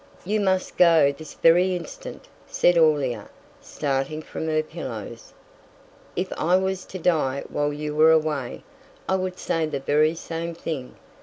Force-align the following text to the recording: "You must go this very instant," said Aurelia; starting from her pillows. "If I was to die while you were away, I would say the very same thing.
"You 0.25 0.39
must 0.39 0.77
go 0.77 1.11
this 1.15 1.35
very 1.35 1.75
instant," 1.75 2.27
said 2.47 2.75
Aurelia; 2.75 3.29
starting 3.61 4.23
from 4.23 4.47
her 4.47 4.63
pillows. 4.63 5.31
"If 6.15 6.33
I 6.39 6.55
was 6.55 6.85
to 6.85 6.97
die 6.97 7.43
while 7.49 7.71
you 7.71 7.95
were 7.95 8.09
away, 8.09 8.63
I 9.07 9.15
would 9.15 9.37
say 9.37 9.67
the 9.67 9.79
very 9.79 10.15
same 10.15 10.55
thing. 10.55 10.95